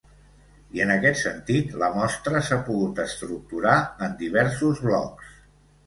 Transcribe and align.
I 0.77 0.81
en 0.85 0.93
aquest 0.93 1.21
sentit, 1.25 1.75
la 1.85 1.91
mostra 1.99 2.43
s’ha 2.49 2.59
pogut 2.73 3.05
estructurar 3.07 3.79
en 4.09 4.21
diversos 4.27 4.87
blocs. 4.89 5.43